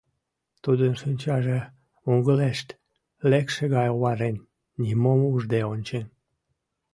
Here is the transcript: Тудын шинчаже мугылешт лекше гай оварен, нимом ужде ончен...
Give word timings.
Тудын 0.63 0.93
шинчаже 1.01 1.59
мугылешт 2.07 2.67
лекше 3.31 3.63
гай 3.75 3.87
оварен, 3.95 4.37
нимом 4.81 5.19
ужде 5.33 5.61
ончен... 5.73 6.05